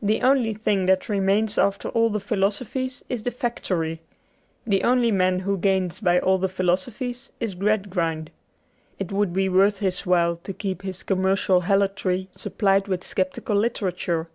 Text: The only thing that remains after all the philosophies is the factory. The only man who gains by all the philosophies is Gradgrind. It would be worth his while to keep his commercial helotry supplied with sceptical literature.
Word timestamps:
The 0.00 0.22
only 0.22 0.54
thing 0.54 0.86
that 0.86 1.08
remains 1.08 1.58
after 1.58 1.88
all 1.88 2.08
the 2.08 2.20
philosophies 2.20 3.02
is 3.08 3.24
the 3.24 3.32
factory. 3.32 4.00
The 4.64 4.84
only 4.84 5.10
man 5.10 5.40
who 5.40 5.58
gains 5.58 5.98
by 5.98 6.20
all 6.20 6.38
the 6.38 6.48
philosophies 6.48 7.32
is 7.40 7.56
Gradgrind. 7.56 8.30
It 9.00 9.10
would 9.10 9.32
be 9.32 9.48
worth 9.48 9.78
his 9.80 10.06
while 10.06 10.36
to 10.36 10.52
keep 10.52 10.82
his 10.82 11.02
commercial 11.02 11.62
helotry 11.62 12.28
supplied 12.32 12.86
with 12.86 13.02
sceptical 13.02 13.56
literature. 13.56 14.28